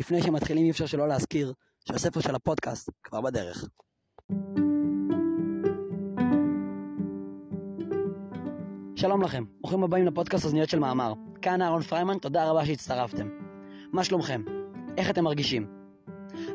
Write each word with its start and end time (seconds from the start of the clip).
לפני 0.00 0.22
שמתחילים 0.22 0.64
אי 0.64 0.70
אפשר 0.70 0.86
שלא 0.86 1.08
להזכיר 1.08 1.52
שהספר 1.88 2.20
של 2.20 2.34
הפודקאסט 2.34 2.90
כבר 3.02 3.20
בדרך. 3.20 3.68
שלום 8.96 9.22
לכם, 9.22 9.44
ברוכים 9.60 9.84
הבאים 9.84 10.06
לפודקאסט 10.06 10.44
אוזניות 10.44 10.68
של 10.68 10.78
מאמר. 10.78 11.12
כאן 11.42 11.62
אהרון 11.62 11.82
פריימן, 11.82 12.18
תודה 12.18 12.50
רבה 12.50 12.66
שהצטרפתם. 12.66 13.28
מה 13.92 14.04
שלומכם? 14.04 14.42
איך 14.96 15.10
אתם 15.10 15.24
מרגישים? 15.24 15.66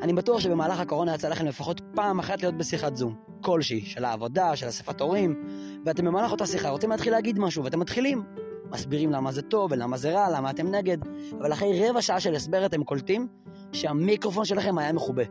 אני 0.01 0.13
בטוח 0.13 0.39
שבמהלך 0.39 0.79
הקורונה 0.79 1.15
יצא 1.15 1.29
לכם 1.29 1.45
לפחות 1.45 1.81
פעם 1.95 2.19
אחת 2.19 2.41
להיות 2.41 2.57
בשיחת 2.57 2.95
זום, 2.95 3.15
כלשהי, 3.41 3.85
של 3.85 4.05
העבודה, 4.05 4.55
של 4.55 4.69
אספת 4.69 5.01
הורים, 5.01 5.43
ואתם 5.85 6.05
במהלך 6.05 6.31
אותה 6.31 6.45
שיחה 6.45 6.69
רוצים 6.69 6.89
להתחיל 6.89 7.13
להגיד 7.13 7.39
משהו, 7.39 7.63
ואתם 7.63 7.79
מתחילים. 7.79 8.23
מסבירים 8.71 9.11
למה 9.11 9.31
זה 9.31 9.41
טוב 9.41 9.71
ולמה 9.71 9.97
זה 9.97 10.11
רע, 10.11 10.29
למה 10.38 10.49
אתם 10.49 10.67
נגד, 10.67 10.97
אבל 11.39 11.54
אחרי 11.54 11.89
רבע 11.89 12.02
שעה 12.02 12.20
של 12.20 12.35
הסבר 12.35 12.65
אתם 12.65 12.84
קולטים 12.84 13.27
שהמיקרופון 13.71 14.45
שלכם 14.45 14.77
היה 14.77 14.93
מכובה. 14.93 15.23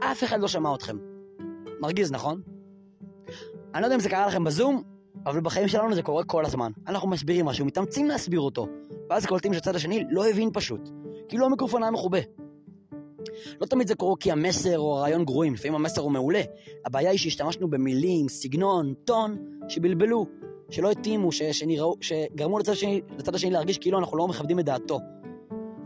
אף 0.00 0.24
אחד 0.24 0.40
לא 0.40 0.48
שמע 0.48 0.74
אתכם. 0.74 0.96
מרגיז, 1.80 2.12
נכון? 2.12 2.40
אני 3.74 3.82
לא 3.82 3.86
יודע 3.86 3.94
אם 3.94 4.00
זה 4.00 4.08
קרה 4.08 4.26
לכם 4.26 4.44
בזום, 4.44 4.82
אבל 5.26 5.40
בחיים 5.40 5.68
שלנו 5.68 5.94
זה 5.94 6.02
קורה 6.02 6.24
כל 6.24 6.44
הזמן. 6.44 6.72
אנחנו 6.86 7.08
מסבירים 7.08 7.46
משהו, 7.46 7.66
מתאמצים 7.66 8.06
להסביר 8.06 8.40
אותו, 8.40 8.66
ואז 9.10 9.26
קולטים 9.26 9.54
שהצד 9.54 9.76
השני 9.76 10.04
לא 10.10 10.28
הבין 10.28 10.50
פשוט, 10.52 10.90
כאילו 11.28 11.46
המיקרופון 11.46 11.82
היה 11.82 11.92
מכובה. 11.92 12.18
לא 13.60 13.66
תמיד 13.66 13.88
זה 13.88 13.94
קורה 13.94 14.16
כי 14.20 14.32
המסר 14.32 14.78
או 14.78 14.98
הרעיון 14.98 15.24
גרועים, 15.24 15.54
לפעמים 15.54 15.74
המסר 15.74 16.00
הוא 16.00 16.12
מעולה. 16.12 16.40
הבעיה 16.86 17.10
היא 17.10 17.18
שהשתמשנו 17.18 17.70
במילים, 17.70 18.28
סגנון, 18.28 18.94
טון, 19.04 19.36
שבלבלו, 19.68 20.26
שלא 20.70 20.90
התאימו, 20.90 21.32
ש- 21.32 21.42
שנראו, 21.42 21.96
שגרמו 22.00 22.58
לצד 22.58 22.72
השני, 22.72 23.00
לצד 23.18 23.34
השני 23.34 23.50
להרגיש 23.50 23.78
כאילו 23.78 23.98
אנחנו 23.98 24.16
לא 24.16 24.28
מכבדים 24.28 24.58
את 24.58 24.64
דעתו. 24.64 25.00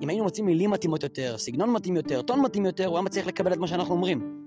אם 0.03 0.09
היינו 0.09 0.25
מוצאים 0.25 0.47
מילים 0.47 0.71
מתאימות 0.71 1.03
יותר, 1.03 1.39
סגנון 1.39 1.73
מתאים 1.73 1.97
יותר, 1.97 2.23
טון 2.23 2.41
מתאים 2.41 2.67
יותר, 2.67 2.87
הוא 2.87 2.95
היה 2.95 3.03
מצליח 3.03 3.27
לקבל 3.27 3.53
את 3.53 3.59
מה 3.59 3.67
שאנחנו 3.67 3.95
אומרים. 3.95 4.45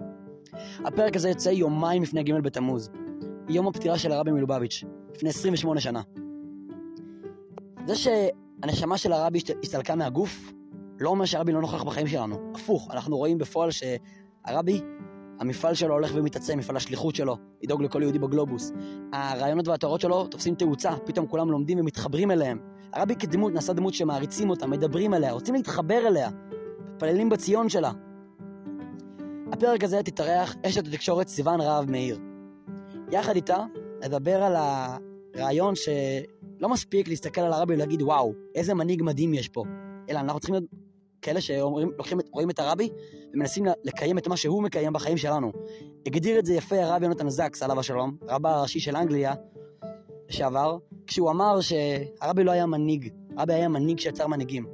הפרק 0.86 1.16
הזה 1.16 1.30
יוצא 1.30 1.50
יומיים 1.50 2.04
לפני 2.04 2.24
ג' 2.24 2.34
בתמוז, 2.34 2.90
יום 3.50 3.68
הפטירה 3.68 3.98
של 3.98 4.12
הרבי 4.12 4.32
מלובביץ', 4.32 4.84
לפני 5.16 5.30
28 5.30 5.82
שנה. 5.82 6.02
זה 7.86 7.96
שהנשמה 7.96 8.98
של 8.98 9.12
הרבי 9.12 9.40
הסתלקה 9.64 9.96
מהגוף, 9.96 10.54
לא 11.00 11.10
אומר 11.10 11.26
שהרבי 11.26 11.52
לא 11.52 11.62
נוכח 11.62 11.84
בחיים 11.84 12.08
שלנו. 12.08 12.52
הפוך, 12.56 12.92
אנחנו 12.92 13.18
רואים 13.18 13.38
בפועל 13.38 13.70
שהרבי, 13.72 14.82
המפעל 15.40 15.74
שלו 15.74 15.94
הולך 15.94 16.12
ומתעצם, 16.16 16.58
מפעל 16.58 16.78
השליחות 16.78 17.16
שלו, 17.16 17.38
לדאוג 17.64 17.84
לכל 17.84 18.02
יהודי 18.02 18.20
בגלובוס. 18.20 18.72
הרעיונות 19.14 19.68
והתורות 19.68 20.02
שלו 20.02 20.28
תופסים 20.28 20.56
תאוצה, 20.56 20.92
פתאום 21.06 21.28
כולם 21.28 21.52
לומדים 21.52 21.80
ומתחברים 21.80 22.32
אליהם. 22.32 22.60
הרבי 22.94 23.16
כדמות 23.16 23.54
נעשה 23.54 23.74
דמות 23.74 23.94
שמעריצים 23.94 24.50
אותה, 24.50 24.68
מדברים 24.68 25.14
עליה, 25.14 25.32
רוצים 25.32 25.56
להתחבר 25.56 26.08
אליה, 26.08 26.30
מתפללים 26.94 27.30
בציון 27.30 27.70
שלה. 27.70 27.92
הפרק 29.52 29.84
הזה 29.84 30.04
תתארח 30.04 30.56
אשת 30.66 30.88
התקשורת 30.88 31.28
סיוון 31.28 31.62
רהב 31.62 31.92
מאיר. 31.92 32.20
יחד 33.12 33.36
איתה 33.36 33.58
נדבר 34.04 34.44
על 34.44 34.56
הרעיון 34.56 35.74
שלא 35.76 36.70
מספיק 36.70 37.08
להסתכל 37.08 37.42
על 37.42 37.54
הרבי 37.54 37.74
ולהגיד 37.74 38.02
וואו, 38.02 38.34
איזה 38.56 38.74
מנהיג 38.74 39.04
מדהים 39.04 39.34
יש 39.34 39.48
פה, 39.48 39.64
אלא 40.10 40.20
אנחנו 40.20 40.40
צריכים 40.40 40.54
להיות 40.54 40.85
כאלה 41.26 41.42
שרואים 41.42 42.50
את 42.50 42.60
הרבי 42.60 42.90
ומנסים 43.34 43.66
לקיים 43.84 44.18
את 44.18 44.28
מה 44.28 44.38
שהוא 44.38 44.64
מקיים 44.64 44.94
בחיים 44.94 45.18
שלנו. 45.18 45.52
הגדיר 46.06 46.40
את 46.40 46.46
זה 46.46 46.54
יפה 46.54 46.76
הרב 46.76 47.04
יונתן 47.04 47.30
זקס, 47.30 47.64
עליו 47.64 47.80
השלום, 47.80 48.18
רבה 48.28 48.56
הראשי 48.56 48.80
של 48.80 48.96
אנגליה 48.96 49.34
לשעבר, 50.30 50.78
כשהוא 51.08 51.32
אמר 51.32 51.62
שהרבי 51.62 52.44
לא 52.44 52.52
היה 52.52 52.66
מנהיג, 52.66 53.10
הרבי 53.38 53.54
היה 53.54 53.68
מנהיג 53.68 54.00
שיצר 54.00 54.28
מנהיגים. 54.28 54.66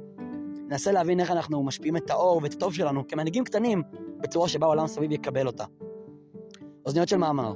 ננסה 0.68 0.92
להבין 0.92 1.20
איך 1.20 1.30
אנחנו 1.30 1.62
משפיעים 1.62 1.96
את 1.96 2.10
האור 2.10 2.40
ואת 2.42 2.52
הטוב 2.52 2.74
שלנו 2.74 3.08
כמנהיגים 3.08 3.44
קטנים 3.44 3.82
בצורה 4.20 4.48
שבה 4.48 4.66
העולם 4.66 4.86
סביב 4.86 5.12
יקבל 5.12 5.46
אותה. 5.46 5.64
אוזניות 6.86 7.08
של 7.08 7.16
מאמר, 7.16 7.52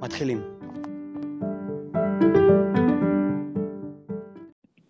מתחילים. 0.00 0.38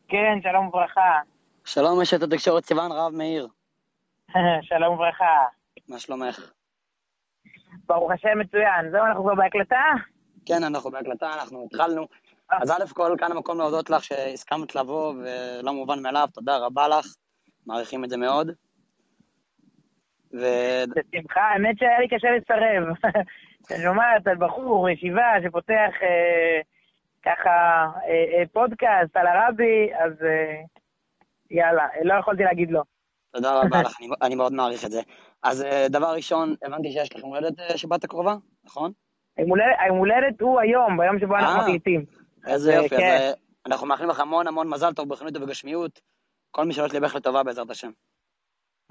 כן, 0.08 0.38
שלום 0.42 0.68
וברכה. 0.68 1.37
שלום 1.68 2.00
אשת 2.00 2.22
התקשורת 2.22 2.64
סיוון 2.64 2.92
רב 2.92 3.12
מאיר. 3.12 3.48
שלום 4.68 4.94
וברכה. 4.94 5.44
מה 5.88 5.98
שלומך? 5.98 6.52
ברוך 7.86 8.10
השם 8.10 8.38
מצוין. 8.38 8.90
זהו, 8.90 9.04
אנחנו 9.04 9.22
כבר 9.22 9.34
בהקלטה? 9.34 9.82
כן, 10.46 10.64
אנחנו 10.66 10.90
בהקלטה, 10.90 11.30
אנחנו 11.34 11.66
התחלנו. 11.66 12.06
אז 12.50 12.70
א' 12.70 12.94
כל, 12.94 13.16
כאן 13.18 13.32
המקום 13.32 13.58
להודות 13.58 13.90
לך 13.90 14.04
שהסכמת 14.04 14.74
לבוא, 14.74 15.14
ולא 15.14 15.72
מובן 15.72 16.02
מאליו, 16.02 16.28
תודה 16.34 16.56
רבה 16.56 16.88
לך, 16.88 17.06
מעריכים 17.66 18.04
את 18.04 18.10
זה 18.10 18.16
מאוד. 18.16 18.50
ו... 20.34 20.44
בשמחה, 20.96 21.40
האמת 21.40 21.78
שהיה 21.78 22.00
לי 22.00 22.08
קשה 22.08 22.28
לסרב. 22.30 23.12
אני 23.70 23.84
על 24.26 24.36
בחור, 24.36 24.90
ישיבה, 24.90 25.32
שפותח 25.44 25.92
אה, 26.02 26.60
ככה 27.22 27.86
אה, 28.06 28.38
אה, 28.38 28.42
פודקאסט 28.52 29.16
על 29.16 29.26
הרבי, 29.26 29.90
אז 29.94 30.12
אה, 30.22 30.62
יאללה, 31.50 31.86
לא 32.04 32.14
יכולתי 32.20 32.42
להגיד 32.42 32.70
לא. 32.70 32.82
תודה 33.32 33.60
רבה 33.60 33.82
לך, 33.86 34.00
אני, 34.00 34.08
אני 34.22 34.34
מאוד 34.34 34.52
מעריך 34.52 34.84
את 34.84 34.90
זה. 34.90 35.00
אז 35.42 35.62
אה, 35.62 35.86
דבר 35.88 36.12
ראשון, 36.14 36.54
הבנתי 36.62 36.92
שיש 36.92 37.16
לכם 37.16 37.26
הולדת 37.26 37.60
אה, 37.60 37.78
שבת 37.78 38.04
הקרובה, 38.04 38.34
נכון? 38.64 38.92
היום 39.36 39.98
הולדת 39.98 40.40
הוא 40.40 40.60
היום, 40.60 40.96
ביום 40.96 41.18
שבו 41.18 41.36
אנחנו 41.36 41.62
מקליטים. 41.62 42.04
איזה 42.46 42.74
יופי, 42.74 42.94
אז 42.94 43.00
כן. 43.00 43.30
אנחנו 43.66 43.86
מאחלים 43.86 44.10
לך 44.10 44.20
המון 44.20 44.48
המון 44.48 44.68
מזל 44.68 44.92
טוב 44.92 45.08
בחינות 45.08 45.36
ובגשמיות. 45.36 46.00
כל 46.50 46.64
מי 46.64 46.72
שהולך 46.72 46.94
לבך 46.94 47.14
לטובה 47.14 47.42
בעזרת 47.42 47.70
השם. 47.70 47.90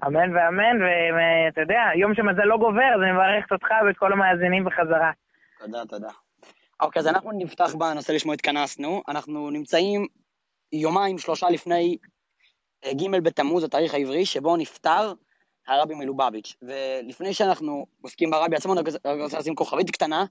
אמן 0.07 0.35
ואמן, 0.35 0.77
ואתה 1.15 1.61
יודע, 1.61 1.81
יום 1.95 2.15
שמזל 2.15 2.43
לא 2.43 2.57
גובר, 2.57 2.89
אז 2.95 3.01
אני 3.01 3.11
מברכת 3.11 3.51
אותך 3.51 3.67
ואת 3.87 3.97
כל 3.97 4.13
המאזינים 4.13 4.65
בחזרה. 4.65 5.11
תודה, 5.59 5.85
תודה. 5.85 6.09
אוקיי, 6.79 6.99
אז 6.99 7.07
אנחנו 7.07 7.31
נפתח 7.31 7.75
בנושא 7.75 8.11
לשמו 8.11 8.33
התכנסנו. 8.33 9.01
אנחנו 9.07 9.49
נמצאים 9.49 10.07
יומיים, 10.71 11.17
שלושה 11.17 11.49
לפני 11.49 11.97
ג' 12.85 13.19
בתמוז, 13.23 13.63
התאריך 13.63 13.93
העברי, 13.93 14.25
שבו 14.25 14.57
נפטר 14.57 15.13
הרבי 15.67 15.95
מלובביץ'. 15.95 16.55
ולפני 16.61 17.33
שאנחנו 17.33 17.85
עוסקים 18.01 18.31
ברבי 18.31 18.55
עצמו, 18.55 18.73
אני 19.05 19.21
רוצה 19.23 19.39
לשים 19.39 19.55
כוכבית 19.55 19.91
קטנה, 19.91 20.25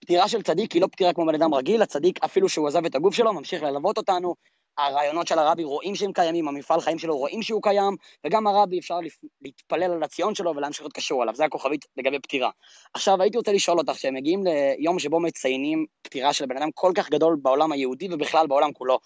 פטירה 0.00 0.28
של 0.28 0.42
צדיק 0.42 0.72
היא 0.72 0.82
לא 0.82 0.86
פטירה 0.86 1.12
כמו 1.12 1.26
בן 1.26 1.34
אדם 1.34 1.54
רגיל, 1.54 1.82
הצדיק 1.82 2.24
אפילו 2.24 2.48
שהוא 2.48 2.68
עזב 2.68 2.84
את 2.84 2.94
הגוף 2.94 3.14
שלו, 3.14 3.32
ממשיך 3.32 3.62
ללוות 3.62 3.98
אותנו, 3.98 4.34
הרעיונות 4.78 5.26
של 5.26 5.38
הרבי 5.38 5.64
רואים 5.64 5.94
שהם 5.94 6.12
קיימים, 6.12 6.48
המפעל 6.48 6.80
חיים 6.80 6.98
שלו 6.98 7.16
רואים 7.16 7.42
שהוא 7.42 7.62
קיים, 7.62 7.96
וגם 8.26 8.46
הרבי 8.46 8.78
אפשר 8.78 8.98
להתפלל 9.42 9.92
על 9.92 10.02
הציון 10.02 10.34
שלו 10.34 10.56
ולהמשיך 10.56 10.82
להיות 10.82 10.92
קשור 10.92 11.22
אליו, 11.22 11.34
זה 11.34 11.44
הכוכבית 11.44 11.84
לגבי 11.96 12.18
פטירה. 12.18 12.50
עכשיו 12.94 13.22
הייתי 13.22 13.38
רוצה 13.38 13.52
לשאול 13.52 13.78
אותך, 13.78 13.92
כשהם 13.92 14.14
מגיעים 14.14 14.44
ליום 14.44 14.98
שבו 14.98 15.20
מציינים 15.20 15.86
פטירה 16.02 16.32
של 16.32 16.46
בן 16.46 16.56
אדם 16.56 16.68
כל 16.74 16.92
כך 16.94 17.10
גדול 17.10 17.36
בעולם 17.42 17.72
היהודי 17.72 18.08
ובכלל 18.12 18.46
בעולם 18.46 18.72
כולו, 18.72 18.98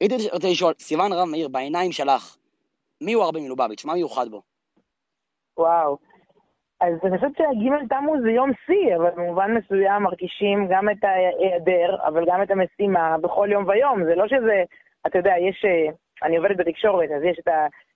הייתי 0.00 0.14
רוצה 0.32 0.48
לשאול, 0.48 0.72
סיוון 0.78 1.12
רב 1.12 1.28
מאיר, 1.30 1.48
בעיניים 1.48 1.92
שלך, 1.92 2.36
מי 3.00 3.12
הוא 3.12 3.22
הרבי 3.24 3.40
מלובביץ'? 3.40 3.84
מה 3.84 3.94
מיוחד 3.94 4.28
בו? 4.28 4.42
וואו. 5.58 5.98
אז 6.80 6.94
אני 7.04 7.18
חושבת 7.18 7.36
שהג' 7.36 7.88
תמוז 7.88 8.20
זה 8.22 8.30
יום 8.30 8.50
שיא, 8.66 8.96
אבל 8.96 9.10
במובן 9.10 9.54
מסוים 9.54 10.02
מרגישים 10.02 10.68
גם 10.70 10.90
את 10.90 11.04
ההיעדר, 11.04 11.96
אבל 12.06 12.24
גם 12.26 12.42
את 12.42 12.50
המשימה 12.50 13.16
בכל 13.18 13.48
יום 13.52 13.68
ויום. 13.68 14.04
זה 14.04 14.14
לא 14.14 14.28
שזה, 14.28 14.62
אתה 15.06 15.18
יודע, 15.18 15.34
יש, 15.48 15.64
אני 16.22 16.36
עובדת 16.36 16.56
בתקשורת, 16.56 17.10
אז 17.16 17.22
יש 17.22 17.38
את 17.38 17.48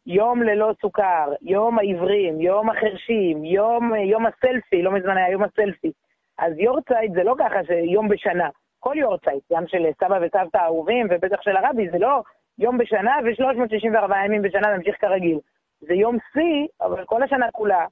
היום 0.07 0.43
ללא 0.43 0.71
סוכר, 0.81 1.33
יום 1.43 1.79
העיוורים, 1.79 2.41
יום 2.41 2.71
החרשים, 2.71 3.45
יום, 3.45 3.95
יום 3.95 4.27
הסלפי, 4.27 4.83
לא 4.83 4.91
מזמן 4.93 5.17
היה 5.17 5.31
יום 5.31 5.43
הסלפי. 5.43 5.93
אז 6.39 6.53
יורצייט 6.59 7.13
זה 7.13 7.23
לא 7.25 7.35
ככה 7.39 7.65
שיום 7.67 8.09
בשנה. 8.09 8.49
כל 8.81 8.95
יורצייט, 8.99 9.45
גם 9.53 9.65
של 9.67 9.87
סבא 10.01 10.19
וסבתא 10.23 10.59
האהובים, 10.59 11.07
ובטח 11.11 11.43
של 11.43 11.57
הרבי, 11.57 11.91
זה 11.91 11.99
לא 11.99 12.23
יום 12.59 12.79
בשנה 12.79 13.17
ו-364 13.25 14.17
ימים 14.25 14.43
בשנה 14.43 14.71
להמשיך 14.71 14.97
כרגיל. 15.01 15.39
זה 15.81 15.95
יום 15.95 16.17
שיא, 16.33 16.67
אבל 16.81 17.05
כל 17.05 17.23
השנה 17.23 17.47
כולה. 17.53 17.87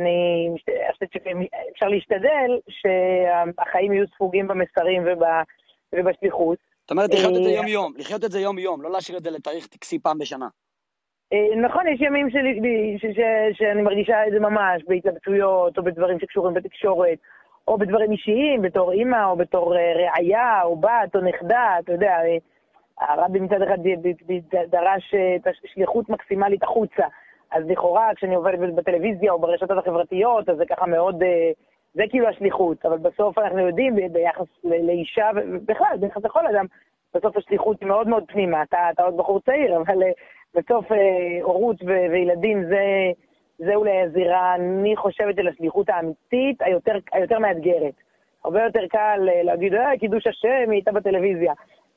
אני 0.00 0.48
חושבת 0.92 1.12
שאפשר 1.12 1.88
להשתדל 1.88 2.58
שהחיים 2.68 3.92
יהיו 3.92 4.06
ספוגים 4.14 4.48
במסרים 4.48 5.02
ובשליחות. 5.92 6.58
זאת 6.80 6.90
אומרת, 6.90 7.14
לחיות 7.14 7.36
את 7.36 7.42
זה 7.42 7.50
יום-יום, 7.50 7.92
לחיות 7.98 8.24
את 8.24 8.30
זה 8.30 8.40
יום-יום, 8.40 8.82
לא 8.82 8.90
להשאיר 8.90 9.18
את 9.18 9.22
זה 9.22 9.30
לתאריך 9.30 9.66
טקסי 9.66 9.98
פעם 9.98 10.18
בשנה. 10.18 10.48
נכון, 11.62 11.86
יש 11.88 12.00
ימים 12.00 12.30
שלי, 12.30 12.60
ש, 12.98 13.04
ש, 13.16 13.20
שאני 13.58 13.82
מרגישה 13.82 14.26
את 14.26 14.32
זה 14.32 14.40
ממש, 14.40 14.82
בהתלבטויות, 14.88 15.78
או 15.78 15.82
בדברים 15.82 16.20
שקשורים 16.20 16.54
בתקשורת, 16.54 17.18
או 17.72 17.78
בדברים 17.78 18.12
אישיים, 18.12 18.62
בתור 18.62 18.92
אימא, 18.92 19.24
או 19.24 19.36
בתור 19.36 19.74
רעיה, 19.74 20.62
או 20.62 20.76
בת, 20.76 21.16
או 21.16 21.20
נכדה, 21.20 21.76
אתה 21.78 21.92
יודע, 21.92 22.16
הרבי 23.00 23.40
מצד 23.40 23.62
אחד 23.62 23.78
דרש 24.68 25.14
את 25.36 25.46
השליחות 25.46 26.08
מקסימלית 26.08 26.62
החוצה. 26.62 27.04
אז 27.50 27.64
לכאורה, 27.66 28.10
כשאני 28.16 28.34
עובדת 28.34 28.74
בטלוויזיה 28.74 29.32
או 29.32 29.38
ברשתות 29.38 29.78
החברתיות, 29.78 30.48
אז 30.48 30.56
זה 30.56 30.66
ככה 30.66 30.86
מאוד, 30.86 31.22
זה 31.94 32.02
כאילו 32.10 32.28
השליחות. 32.28 32.86
אבל 32.86 32.98
בסוף 32.98 33.38
אנחנו 33.38 33.58
יודעים, 33.58 33.96
ביחס 34.12 34.46
לאישה, 34.64 35.30
ובכלל, 35.36 35.96
ביחס 36.00 36.24
לכל 36.24 36.46
אדם, 36.46 36.66
בסוף 37.14 37.36
השליחות 37.36 37.80
היא 37.80 37.88
מאוד 37.88 38.08
מאוד 38.08 38.24
פנימה. 38.28 38.62
אתה, 38.62 38.78
אתה 38.92 39.02
עוד 39.02 39.16
בחור 39.16 39.40
צעיר, 39.40 39.76
אבל 39.76 40.02
בסוף 40.54 40.92
אה, 40.92 41.38
הורות 41.42 41.76
וילדים 42.12 42.64
זה, 42.64 42.84
זה 43.64 43.74
אולי 43.74 44.00
הזירה, 44.00 44.54
אני 44.54 44.96
חושבת, 44.96 45.36
של 45.36 45.48
השליחות 45.48 45.88
האמיתית 45.88 46.62
היותר, 46.62 46.92
היותר 47.12 47.38
מאתגרת. 47.38 47.94
הרבה 48.44 48.62
יותר 48.62 48.86
קל 48.90 49.28
אה, 49.28 49.42
להגיד, 49.42 49.74
אה, 49.74 49.98
קידוש 50.00 50.26
השם, 50.26 50.70
היא 50.70 50.70
הייתה 50.70 50.92
בטלוויזיה. 50.92 51.52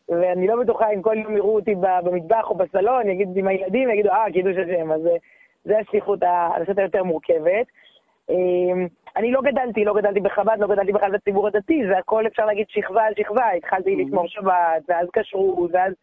ואני 0.10 0.48
לא 0.48 0.56
בטוחה 0.64 0.92
אם 0.92 1.02
כל 1.02 1.18
יום 1.18 1.38
יראו 1.38 1.56
אותי 1.56 1.76
במטבח 1.76 2.50
או 2.50 2.56
בסלון, 2.56 3.10
יגידו 3.10 3.40
עם 3.40 3.48
הילדים, 3.48 3.90
יגידו, 3.90 4.10
אה, 4.10 4.32
קידוש 4.34 4.58
השם. 4.58 4.92
אז 4.92 5.08
אה, 5.08 5.16
זה 5.64 5.78
השליחות, 5.78 6.20
הנושאת 6.22 6.78
היותר 6.78 7.04
מורכבת. 7.04 7.68
אמ, 8.30 8.88
אני 9.16 9.32
לא 9.32 9.42
גדלתי, 9.42 9.86
לא 9.86 9.94
גדלתי 9.94 10.20
בחב"ד, 10.20 10.58
לא 10.60 10.68
גדלתי 10.68 10.92
בכלל 10.92 11.12
בציבור 11.12 11.48
הדתי, 11.48 11.88
זה 11.88 11.98
הכל 11.98 12.28
אפשר 12.28 12.46
להגיד 12.46 12.66
שכבה 12.70 13.04
על 13.04 13.14
שכבה. 13.18 13.52
התחלתי 13.52 13.96
mm-hmm. 13.96 14.08
לשמור 14.08 14.28
שבת, 14.28 14.84
ואז 14.88 15.08
כשרות, 15.14 15.70
ואז 15.74 15.94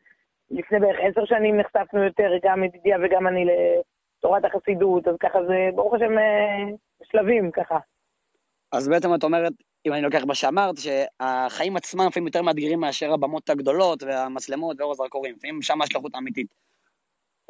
לפני 0.50 0.78
בערך 0.78 0.96
עשר 1.00 1.24
שנים 1.24 1.56
נחשפנו 1.56 2.04
יותר, 2.04 2.32
גם 2.42 2.64
ידידיה 2.64 2.96
וגם 3.02 3.26
אני, 3.26 3.46
לתורת 4.22 4.44
החסידות, 4.44 5.08
אז 5.08 5.14
ככה 5.20 5.38
זה, 5.44 5.68
ברוך 5.74 5.94
השם, 5.94 6.18
אה, 6.18 6.64
שלבים 7.02 7.50
ככה. 7.50 7.78
אז 8.72 8.88
בעצם 8.88 9.14
את 9.14 9.24
אומרת, 9.24 9.52
אם 9.86 9.92
אני 9.92 10.02
לוקח 10.02 10.24
מה 10.26 10.34
שאמרת, 10.34 10.74
שהחיים 10.76 11.76
עצמם 11.76 12.06
לפעמים 12.08 12.26
יותר 12.26 12.42
מאתגרים 12.42 12.80
מאשר 12.80 13.12
הבמות 13.12 13.50
הגדולות 13.50 14.02
והמצלמות 14.02 14.80
ואור 14.80 14.92
הזרקורים, 14.92 15.34
לפעמים 15.36 15.62
שם 15.62 15.82
השליחות 15.82 16.14
האמיתית. 16.14 16.46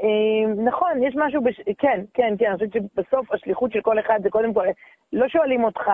אמ, 0.02 0.64
נכון, 0.64 1.02
יש 1.02 1.14
משהו, 1.16 1.42
בש... 1.42 1.60
כן, 1.78 2.00
כן, 2.14 2.34
כן, 2.38 2.46
אני 2.46 2.54
חושבת 2.54 2.72
שבסוף 2.72 3.32
השליחות 3.32 3.72
של 3.72 3.80
כל 3.80 3.98
אחד 3.98 4.20
זה 4.22 4.30
קודם 4.30 4.54
כל, 4.54 4.66
לא 5.12 5.28
שואלים 5.28 5.64
אותך 5.64 5.90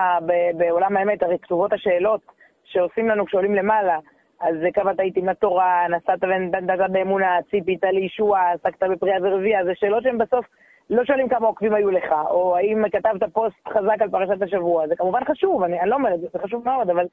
בעולם 0.57 0.97
האמת, 0.97 1.23
הרי 1.23 1.39
כתובות 1.39 1.73
השאלות 1.73 2.21
שעושים 2.65 3.09
לנו 3.09 3.27
כשעולים 3.27 3.55
למעלה, 3.55 3.99
אז 4.41 4.55
קבעת 4.75 5.01
איתי 5.01 5.21
לתורה, 5.21 5.87
נסעת 5.89 6.25
ונדדת 6.25 6.91
באמונה, 6.91 7.39
ציפית 7.51 7.85
לישוע, 7.85 8.41
עסקת 8.51 8.83
בפריאה 8.83 9.17
ורבייה, 9.23 9.65
זה 9.65 9.73
שאלות 9.75 10.03
שהן 10.03 10.19
בסוף 10.19 10.47
לא 10.91 11.05
שואלים 11.05 11.29
כמה 11.29 11.47
עוקבים 11.47 11.75
היו 11.75 11.91
לך, 11.91 12.15
או 12.31 12.57
האם 12.57 12.85
כתבת 12.93 13.33
פוסט 13.33 13.69
חזק 13.69 13.97
על 14.01 14.11
פרשת 14.11 14.43
השבוע, 14.43 14.89
זה 14.89 14.97
כמובן 14.97 15.25
חשוב, 15.25 15.63
אני, 15.63 15.81
אני 15.81 15.91
לא 15.91 15.95
אומרת, 15.95 16.21
זה 16.21 16.39
חשוב 16.39 16.65
מאוד, 16.65 16.91
אבל 16.91 17.07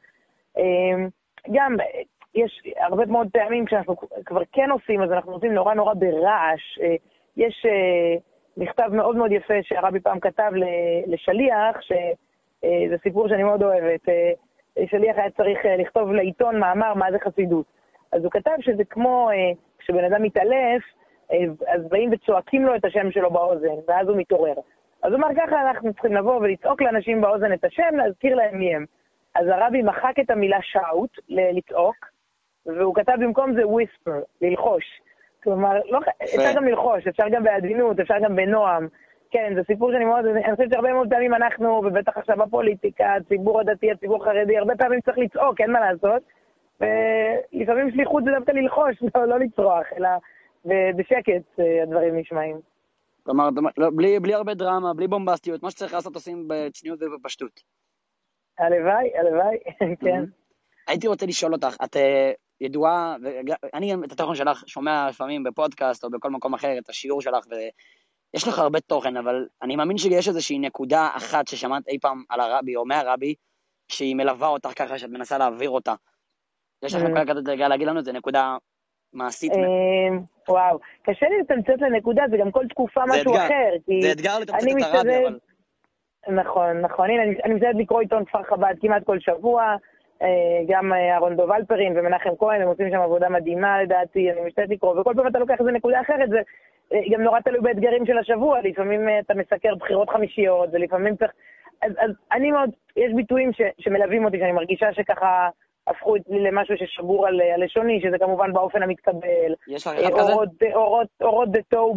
אה, 0.57 1.07
גם 1.54 1.75
יש 2.36 2.62
הרבה 2.77 3.06
מאוד 3.06 3.27
פעמים 3.33 3.66
כשאנחנו 3.66 3.95
כבר 4.25 4.42
כן 4.51 4.72
עושים, 4.72 5.04
אז 5.04 5.12
אנחנו 5.12 5.33
עושים 5.33 5.54
נורא 5.54 5.74
נורא 5.74 5.94
ברעש. 5.94 6.80
אה, 6.81 6.95
יש 7.38 7.66
אה, 7.66 8.16
מכתב 8.57 8.89
מאוד 8.92 9.16
מאוד 9.16 9.31
יפה 9.31 9.54
שהרבי 9.62 10.00
פעם 10.00 10.19
כתב 10.19 10.51
לשליח, 11.07 11.81
שזה 11.81 11.95
אה, 12.63 12.98
סיפור 13.04 13.27
שאני 13.27 13.44
מאוד 13.44 13.63
אוהבת. 13.63 14.01
שליח 14.86 15.18
היה 15.18 15.30
צריך 15.30 15.60
לכתוב 15.80 16.12
לעיתון 16.12 16.60
מאמר 16.60 16.94
מה 16.94 17.12
זה 17.12 17.18
חסידות. 17.19 17.66
אז 18.12 18.24
הוא 18.24 18.31
כתב 18.31 18.51
שזה 18.60 18.83
כמו 18.83 19.30
כשבן 19.80 20.04
אדם 20.04 20.24
מתעלף, 20.24 20.81
אז 21.68 21.88
באים 21.89 22.10
וצועקים 22.13 22.66
לו 22.66 22.75
את 22.75 22.86
השם 22.86 23.12
שלו 23.12 23.31
באוזן, 23.31 23.75
ואז 23.88 24.07
הוא 24.07 24.18
מתעורר. 24.18 24.54
אז 25.04 25.12
הוא 25.12 25.19
אמר, 25.19 25.27
ככה 25.38 25.62
אנחנו 25.62 25.94
צריכים 25.94 26.13
לבוא 26.13 26.36
ולצעוק 26.36 26.81
לאנשים 26.81 27.22
באוזן 27.22 27.54
את 27.54 27.63
השם, 27.63 27.95
להזכיר 27.95 28.36
להם 28.36 28.57
מי 28.57 28.75
הם. 28.75 28.86
אז 29.36 29.48
הרבי 29.48 29.81
מחק 29.81 30.13
את 30.19 30.30
המילה 30.30 30.57
שאוט, 30.62 31.10
לצעוק, 31.30 31.95
והוא 32.66 32.95
כתב 32.95 33.13
במקום 33.19 33.54
זה 33.54 33.68
וויספר, 33.68 34.19
ללחוש. 34.42 34.83
כלומר, 35.44 35.80
לא, 35.89 36.00
אפשר 36.24 36.54
גם 36.56 36.66
ללחוש, 36.66 37.07
אפשר 37.07 37.30
גם 37.31 37.44
בעדינות, 37.44 38.00
אפשר 38.00 38.19
גם 38.19 38.36
בנועם. 38.36 38.88
כן, 39.31 39.54
זה 39.56 39.62
סיפור 39.68 39.92
שאני 39.92 40.06
מאוד, 40.06 40.25
אני 40.25 40.56
חושבת 40.56 40.69
שהרבה 40.74 40.94
מאוד 40.94 41.10
פעמים 41.10 41.33
אנחנו, 41.33 41.81
ובטח 41.86 42.18
עכשיו 42.18 42.38
בפוליטיקה, 42.38 43.13
הציבור 43.13 43.60
הדתי, 43.60 43.92
הציבור 43.92 44.22
החרדי, 44.22 44.57
הרבה 44.57 44.75
פעמים 44.75 45.01
צריך 45.01 45.18
לצעוק, 45.18 45.62
אין 45.62 45.72
מה 45.72 45.80
לעשות. 45.80 46.22
ולפעמים 46.80 47.92
שליחות 47.92 48.24
זה 48.24 48.31
דווקא 48.31 48.51
ללחוש, 48.51 49.04
לא, 49.16 49.25
לא 49.25 49.39
לצרוח, 49.39 49.86
אלא 49.98 50.10
בשקט 50.65 51.59
אה, 51.59 51.83
הדברים 51.83 52.15
נשמעים. 52.15 52.59
כלומר, 53.23 53.50
לא, 53.77 53.89
בלי, 53.95 54.19
בלי 54.19 54.33
הרבה 54.33 54.53
דרמה, 54.53 54.94
בלי 54.94 55.07
בומבסטיות, 55.07 55.63
מה 55.63 55.71
שצריך 55.71 55.94
לעשות 55.94 56.15
עושים 56.15 56.47
בצניעות 56.47 57.00
ובפשטות. 57.01 57.62
הלוואי, 58.59 59.17
הלוואי, 59.17 59.57
כן. 60.06 60.23
הייתי 60.88 61.07
רוצה 61.07 61.25
לשאול 61.25 61.53
אותך, 61.53 61.75
את 61.83 61.97
אה, 61.97 62.31
ידועה, 62.62 63.15
ואני 63.21 63.94
את 63.94 64.12
הטלפון 64.12 64.35
שלך 64.35 64.63
שומע 64.67 65.07
לפעמים 65.09 65.44
בפודקאסט 65.44 66.03
או 66.03 66.09
בכל 66.09 66.29
מקום 66.29 66.53
אחר 66.53 66.77
את 66.77 66.89
השיעור 66.89 67.21
שלך, 67.21 67.45
ויש 67.50 68.47
לך 68.47 68.59
הרבה 68.59 68.79
תוכן, 68.79 69.17
אבל 69.17 69.47
אני 69.62 69.75
מאמין 69.75 69.97
שיש 69.97 70.27
איזושהי 70.27 70.59
נקודה 70.59 71.09
אחת 71.17 71.47
ששמעת 71.47 71.88
אי 71.88 72.00
פעם 72.00 72.23
על 72.29 72.39
הרבי 72.39 72.75
או 72.75 72.85
מהרבי, 72.85 73.35
שהיא 73.88 74.15
מלווה 74.15 74.47
אותך 74.47 74.69
ככה, 74.75 75.00
שאת 75.00 75.09
מנסה 75.09 75.38
להעביר 75.38 75.69
אותה. 75.69 75.94
יש 76.83 76.95
לך 76.95 77.01
כזאת 77.27 77.44
להגיד 77.47 77.88
לנו, 77.88 78.03
זה 78.03 78.12
נקודה 78.12 78.57
מעשית. 79.15 79.51
אמ, 79.53 80.19
וואו, 80.50 80.79
קשה 81.03 81.25
לי 81.29 81.39
לתמצת 81.39 81.81
לנקודה, 81.81 82.23
זה 82.29 82.38
גם 82.38 82.51
כל 82.51 82.67
תקופה 82.67 83.01
משהו 83.07 83.35
אחר. 83.35 83.71
זה 84.01 84.12
אתגר 84.12 84.39
לתמצת 84.39 84.67
את 84.77 84.95
הרבי, 84.95 85.25
אבל... 85.27 85.39
נכון, 86.27 86.81
נכון. 86.81 87.09
הנה, 87.09 87.23
אני 87.23 87.53
מסתכלת 87.53 87.75
לקרוא 87.75 88.01
עיתון 88.01 88.25
כפר 88.25 88.44
חב"ד 88.44 88.75
כמעט 88.81 89.03
כל 89.03 89.19
שבוע. 89.19 89.75
אה, 90.21 90.27
גם 90.67 90.94
אה, 90.94 91.13
אהרון 91.13 91.35
דוב 91.35 91.51
אלפרין 91.51 91.97
ומנחם 91.97 92.29
כהן, 92.39 92.62
הם 92.62 92.67
עושים 92.67 92.89
שם 92.89 93.00
עבודה 93.00 93.29
מדהימה 93.29 93.83
לדעתי, 93.83 94.31
אני 94.31 94.41
משתתף 94.47 94.69
לקרוא, 94.69 95.00
וכל 95.00 95.13
פעם 95.15 95.27
אתה 95.27 95.39
לוקח 95.39 95.56
איזה 95.59 95.71
נקודה 95.71 96.01
אחרת, 96.01 96.29
זה 96.29 96.41
אה, 96.94 97.00
גם 97.12 97.21
נורא 97.21 97.39
תלוי 97.39 97.59
באתגרים 97.62 98.06
של 98.06 98.17
השבוע, 98.17 98.62
לפעמים 98.62 99.09
אתה 99.19 99.33
מסקר 99.33 99.75
בחירות 99.75 100.09
חמישיות, 100.09 100.69
ולפעמים 100.73 101.15
צריך... 101.15 101.31
אז, 101.81 101.91
אז 101.97 102.12
אני 102.31 102.51
מאוד, 102.51 102.69
יש 102.95 103.13
ביטויים 103.15 103.53
ש, 103.53 103.62
שמלווים 103.79 104.25
אותי, 104.25 104.39
שאני 104.39 104.51
מרגישה 104.51 104.94
שככה 104.94 105.50
הפכו 105.88 106.16
לי 106.16 106.40
למשהו 106.40 106.76
ששבור 106.78 107.28
על 107.28 107.42
הלשוני, 107.42 108.02
שזה 108.02 108.18
כמובן 108.18 108.54
באופן 108.54 108.84
המתקבל. 108.84 109.54
יש 109.68 109.88
לך 109.88 109.94
אחד 109.94 110.20
כזה? 110.20 110.34
אורות 111.22 111.52
דה 111.52 111.60
תוהו, 111.70 111.96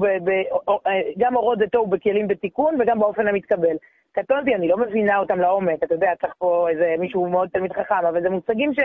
גם 1.19 1.37
אורות 1.37 1.58
דה 1.58 1.67
תוהו 1.67 1.87
בכלים 1.87 2.29
בתיקון 2.29 2.76
וגם 2.81 2.99
באופן 2.99 3.29
המתקבל. 3.29 3.76
קטונתי, 4.12 4.55
אני 4.55 4.69
לא 4.69 4.76
מבינה 4.76 5.19
אותם 5.19 5.40
לעומק, 5.40 5.82
אתה 5.82 5.94
יודע, 5.94 6.12
צריך 6.20 6.35
פה 6.38 6.69
איזה 6.70 6.94
מישהו 6.99 7.29
מאוד 7.29 7.49
תלמיד 7.49 7.73
חכם, 7.73 8.06
אבל 8.08 8.23
זה 8.23 8.31
מושגים 8.31 8.75
ש, 8.75 8.79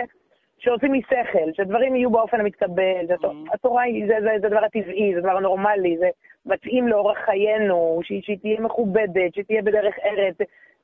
שעושים 0.58 0.92
משכל, 0.92 1.52
שדברים 1.52 1.96
יהיו 1.96 2.10
באופן 2.10 2.40
המתקבל, 2.40 3.06
זה, 3.06 3.14
mm-hmm. 3.14 3.54
התורה 3.54 3.82
היא, 3.82 4.06
זה, 4.06 4.14
זה, 4.20 4.30
זה 4.40 4.48
דבר 4.48 4.64
הטבעי, 4.64 5.14
זה 5.14 5.20
דבר 5.20 5.38
נורמלי, 5.38 5.96
זה 5.98 6.08
מתאים 6.46 6.88
לאורח 6.88 7.18
חיינו, 7.24 8.00
שהיא, 8.02 8.22
שהיא 8.22 8.38
תהיה 8.38 8.60
מכובדת, 8.60 9.34
שתהיה 9.34 9.62
בדרך 9.62 9.94
ארץ, 10.04 10.36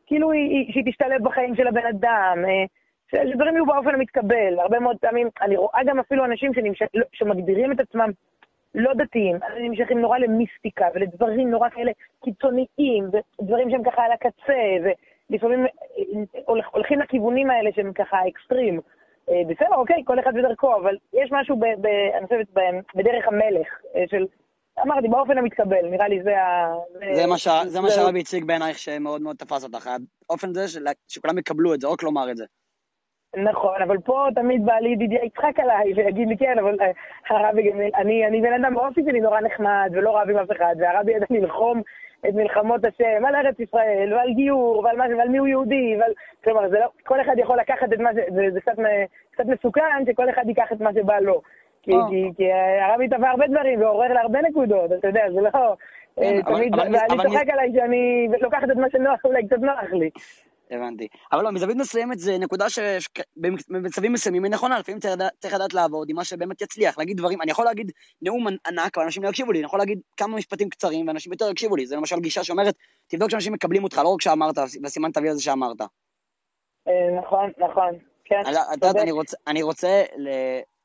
כאילו 0.07 0.33
היא, 0.33 0.73
שהיא 0.73 0.85
תשתלב 0.87 1.25
בחיים 1.25 1.57
של 1.57 1.67
הבן 1.67 1.87
אדם, 1.87 2.45
אה, 3.15 3.23
שדברים 3.33 3.55
יהיו 3.55 3.67
באופן 3.67 3.95
המתקבל. 3.95 4.59
הרבה 4.59 4.81
מאוד 4.81 4.97
פעמים, 5.01 5.29
אני 5.43 5.57
רואה 5.57 5.81
גם 5.87 5.99
אפילו 5.99 6.25
אנשים 6.25 6.55
שנמש... 6.55 6.83
לא, 6.95 7.05
שמגדירים 7.12 7.73
את 7.73 7.81
עצמם 7.81 8.11
לא 8.75 8.93
דתיים, 8.95 9.37
אבל 9.37 9.62
נמשכים 9.62 9.99
נורא 10.01 10.19
למיסטיקה 10.19 10.87
ולדברים 10.95 11.51
נורא 11.51 11.69
כאלה 11.69 11.93
קיצוניים, 12.25 13.11
ודברים 13.12 13.71
שהם 13.71 13.83
ככה 13.85 14.03
על 14.03 14.12
הקצה, 14.12 14.93
ולפעמים 15.31 15.67
אה, 15.67 16.52
הולכים 16.73 17.00
לכיוונים 17.00 17.50
האלה 17.50 17.71
שהם 17.75 17.93
ככה 17.93 18.17
אקסטרים. 18.29 18.81
אה, 19.31 19.43
בסדר, 19.49 19.75
אוקיי, 19.75 20.02
כל 20.05 20.21
אחד 20.21 20.35
בדרכו, 20.35 20.76
אבל 20.76 20.97
יש 21.12 21.31
משהו, 21.33 21.57
ב, 21.57 21.64
ב, 21.81 21.87
אני 22.19 22.26
חושבת, 22.26 22.47
ב, 22.55 22.61
בדרך 22.95 23.29
המלך, 23.29 23.69
אה, 23.97 24.05
של, 24.11 24.26
אמרתי, 24.83 25.09
באופן 25.09 25.38
המתקבל, 25.38 25.87
נראה 25.90 26.09
לי 26.09 26.23
זה 26.23 26.43
ה... 26.43 26.75
זה 27.14 27.26
מה, 27.26 27.38
ש... 27.38 27.49
זה 27.67 27.81
מה 27.81 27.90
שהרבי 27.90 28.21
הציג 28.21 28.45
בעינייך 28.45 28.79
שמאוד 28.79 29.23
מאוד 29.23 29.37
תפס 29.37 29.64
אותך, 29.64 29.90
האופן 30.31 30.55
זה 30.55 30.69
של... 30.69 30.85
שכולם 31.09 31.38
יקבלו 31.38 31.75
את 31.75 31.81
זה, 31.81 31.88
רק 31.88 32.02
לומר 32.02 32.31
את 32.31 32.37
זה. 32.37 32.45
נכון, 33.37 33.83
אבל 33.83 33.99
פה 33.99 34.27
תמיד 34.35 34.65
בא 34.65 34.75
לי 34.75 34.89
ידידיה 34.89 35.25
יצחק 35.25 35.61
עליי 35.61 35.93
ויגיד 35.97 36.29
לי, 36.29 36.37
כן, 36.37 36.59
אבל 36.59 36.77
אה, 36.81 36.91
הרבי 37.29 37.71
גמליאל, 37.71 37.91
אני, 37.95 38.27
אני 38.27 38.41
בן 38.41 38.53
אדם 38.53 38.75
באופי 38.75 39.01
שלי 39.05 39.21
נורא 39.21 39.41
נחמד 39.41 39.91
ולא 39.93 40.19
רב 40.19 40.31
עם 40.31 40.37
אף 40.37 40.51
אחד, 40.51 40.75
והרבי 40.79 41.13
ידע 41.13 41.27
ללחום 41.31 41.83
את 42.29 42.35
מלחמות 42.35 42.85
השם 42.85 43.25
על 43.25 43.35
ארץ 43.35 43.61
ישראל 43.61 44.15
ועל 44.15 44.33
גיור 44.33 44.83
ועל, 44.85 44.97
מה, 44.97 45.05
ועל 45.19 45.29
מי 45.29 45.39
הוא 45.39 45.47
יהודי, 45.47 45.97
ועל... 46.01 46.13
כלומר, 46.45 46.69
זה 46.69 46.79
לא, 46.79 46.87
כל 47.07 47.21
אחד 47.21 47.35
יכול 47.39 47.59
לקחת 47.59 47.93
את 47.93 47.99
מה 47.99 48.11
ש... 48.13 48.17
זה, 48.35 48.47
זה 48.53 48.61
קצת, 48.61 48.73
קצת 49.31 49.45
מסוכן 49.47 50.05
שכל 50.07 50.31
אחד 50.31 50.43
ייקח 50.49 50.73
את 50.73 50.81
מה 50.81 50.93
שבא 50.93 51.19
לו. 51.19 51.41
כי. 51.83 51.93
כי, 52.11 52.31
כי 52.37 52.53
הרבי 52.81 53.09
טבע 53.09 53.31
הרבה 53.31 53.47
דברים 53.47 53.81
ועורר 53.81 54.13
להרבה 54.13 54.39
נקודות, 54.43 54.93
אתה 54.93 55.09
יודע, 55.09 55.25
זה 55.35 55.41
לא... 55.41 55.77
כן, 56.17 56.23
אה, 56.23 56.43
תמיד, 56.43 56.75
ואני 56.75 57.23
צוחק 57.23 57.49
עליי 57.49 57.73
שאני 57.75 58.29
לוקחת 58.41 58.71
את 58.71 58.77
מה 58.77 58.91
שנוח, 58.91 59.25
אולי 59.25 59.47
קצת 59.47 59.59
נוח 59.59 59.93
לי. 59.93 60.11
הבנתי. 60.71 61.09
אבל 61.33 61.45
לא, 61.45 61.50
מזווית 61.53 61.77
מסוימת 61.77 62.19
זה 62.19 62.39
נקודה 62.39 62.67
שבמצבים 62.71 64.12
מסוימים 64.12 64.45
היא 64.45 64.53
נכונה, 64.53 64.79
לפעמים 64.79 65.00
צריך 65.41 65.55
לדעת 65.55 65.75
לעבוד 65.75 66.11
עם 66.11 66.17
מה 66.17 66.25
שבאמת 66.25 66.62
יצליח, 66.62 66.99
להגיד 66.99 67.17
דברים, 67.17 67.43
אני 67.43 67.50
יכול 67.50 67.65
להגיד 67.65 67.93
נאום 68.23 68.47
ענק 68.67 68.97
ואנשים 68.97 69.23
לא 69.23 69.29
יקשיבו 69.29 69.53
לי, 69.53 69.59
אני 69.59 69.67
יכול 69.67 69.79
להגיד 69.79 70.00
כמה 70.17 70.37
משפטים 70.37 70.69
קצרים 70.69 71.09
ואנשים 71.09 71.33
יותר 71.33 71.50
יקשיבו 71.50 71.77
לי, 71.77 71.87
זה 71.87 71.97
למשל 71.97 72.21
גישה 72.21 72.45
שאומרת, 72.45 72.75
תבדוק 73.09 73.31
שאנשים 73.31 73.53
מקבלים 73.53 73.85
אותך, 73.85 73.99
לא 74.05 74.09
רק 74.09 74.23
שאמרת, 74.23 74.59
וסימן 74.85 75.11
תביא 75.11 75.31
לזה 75.31 75.43
שאמרת. 75.43 75.81
אה, 76.89 77.21
נכון, 77.23 77.50
נכון, 77.59 77.99
כן. 78.25 78.41
את 78.75 78.85
יודעת, 78.85 79.35
אני 79.47 79.62
רוצה 79.62 80.03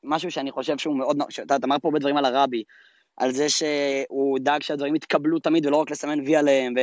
למשהו 0.04 0.30
שאני 0.30 0.50
חושב 0.50 0.78
שהוא 0.78 0.98
מאוד, 0.98 1.22
את 1.22 1.38
יודעת, 1.38 1.64
אמר 1.64 1.78
פה 1.78 1.88
הרבה 1.88 1.98
דברים 1.98 2.16
על 2.16 2.24
הרבי, 2.24 2.62
על 3.16 3.30
זה 3.30 3.48
שהוא 3.48 4.38
דאג 4.38 4.62
שהדברים 4.62 4.94
יתקבלו 4.94 5.38
תמיד 5.38 5.66
ולא 5.66 5.76
רק 5.76 5.90
לסמן 5.90 6.20
וי 6.20 6.36
עליהם, 6.36 6.74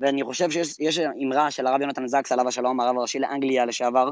ואני 0.00 0.24
חושב 0.24 0.50
שיש 0.50 0.98
אמרה 0.98 1.50
של 1.50 1.66
הרב 1.66 1.80
יונתן 1.80 2.06
זקס, 2.06 2.32
עליו 2.32 2.48
השלום, 2.48 2.80
הרב 2.80 2.98
הראשי 2.98 3.18
לאנגליה 3.18 3.64
לשעבר, 3.64 4.10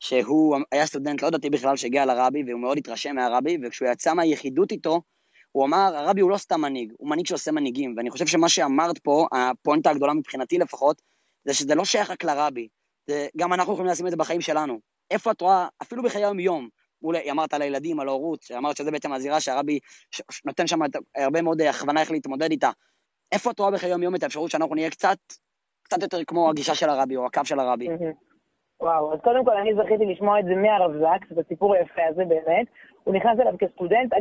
שהוא 0.00 0.56
היה 0.72 0.86
סטודנט 0.86 1.22
לא 1.22 1.30
דתי 1.30 1.50
בכלל 1.50 1.76
שהגיע 1.76 2.04
לרבי, 2.04 2.42
והוא 2.46 2.60
מאוד 2.60 2.78
התרשם 2.78 3.16
מהרבי, 3.16 3.58
וכשהוא 3.62 3.88
יצא 3.88 4.14
מהיחידות 4.14 4.72
איתו, 4.72 5.00
הוא 5.52 5.66
אמר, 5.66 5.92
הרבי 5.96 6.20
הוא 6.20 6.30
לא 6.30 6.36
סתם 6.36 6.60
מנהיג, 6.60 6.92
הוא 6.98 7.10
מנהיג 7.10 7.26
שעושה 7.26 7.52
מנהיגים, 7.52 7.94
ואני 7.96 8.10
חושב 8.10 8.26
שמה 8.26 8.48
שאמרת 8.48 8.98
פה, 8.98 9.26
הפואנטה 9.32 9.90
הגדולה 9.90 10.14
מבחינתי 10.14 10.58
לפחות, 10.58 11.02
זה 11.44 11.54
שזה 11.54 11.74
לא 11.74 11.84
שייך 11.84 12.10
רק 12.10 12.24
לרבי, 12.24 12.68
זה, 13.06 13.28
גם 13.36 13.52
אנחנו 13.52 13.72
יכולים 13.72 13.90
לשים 13.90 14.06
את 14.06 14.10
זה 14.10 14.16
בחיים 14.16 14.40
שלנו. 14.40 14.80
איפה 15.10 15.30
את 15.30 15.40
רואה, 15.40 15.68
אפילו 15.82 16.02
בחיי 16.02 16.24
היום-יום, 16.24 16.68
מול, 17.02 17.16
אמרת 17.30 17.54
על 17.54 17.62
הילדים, 17.62 18.00
על 18.00 18.08
ההורות, 18.08 18.46
אמרת 18.56 18.76
שזה 18.76 18.90
בעצם 18.90 19.12
הזירה 19.12 19.40
שהרבי 19.40 19.78
נותן 20.44 20.66
שם 20.66 20.78
הרבה 21.16 21.42
מאוד 21.42 21.60
הכוונה 21.60 22.00
איך 22.00 22.10
להתמודד 22.10 22.50
איתה. 22.50 22.70
איפה 23.32 23.50
את 23.50 23.58
רואה 23.58 23.70
בחיי 23.70 23.90
היום-יום 23.90 24.14
את 24.14 24.22
האפשרות 24.22 24.50
שאנחנו 24.50 24.74
נהיה 24.74 24.90
קצת, 24.90 25.18
קצת 25.82 26.02
יותר 26.02 26.24
כמו 26.26 26.50
הגישה 26.50 26.74
של 26.74 26.88
הרבי, 26.88 27.16
או 27.16 27.26
הקו 27.26 27.44
של 27.44 27.60
הרבי? 27.60 27.88
וואו, 28.80 29.14
אז 29.14 29.20
קודם 29.20 29.44
כל 29.44 29.56
אני 29.56 29.74
זכיתי 29.74 30.04
לשמוע 30.06 30.40
את 30.40 30.44
זה 30.44 30.54
מהרב 30.54 30.92
זקס, 30.92 31.32
את 31.32 31.38
הסיפור 31.38 31.74
היפה 31.74 32.02
הזה 32.08 32.24
באמת. 32.24 32.66
הוא 33.04 33.14
נכנס 33.14 33.40
אליו 33.40 33.54
כסטודנט, 33.58 34.12